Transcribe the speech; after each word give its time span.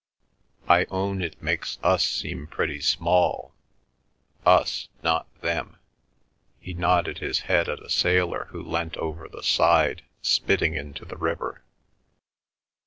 "I 0.67 0.85
own 0.85 1.21
it 1.21 1.43
makes 1.43 1.77
us 1.83 2.03
seem 2.03 2.47
pretty 2.47 2.79
small—us, 2.81 3.51
not 5.03 5.41
them." 5.41 5.77
He 6.59 6.73
nodded 6.73 7.19
his 7.19 7.41
head 7.41 7.69
at 7.69 7.83
a 7.83 7.89
sailor 7.91 8.47
who 8.49 8.63
leant 8.63 8.97
over 8.97 9.29
the 9.29 9.43
side 9.43 10.01
spitting 10.23 10.73
into 10.73 11.05
the 11.05 11.17
river. 11.17 11.61